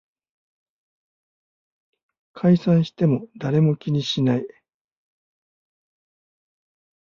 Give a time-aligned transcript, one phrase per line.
[2.33, 4.47] 解散しても誰も気にしない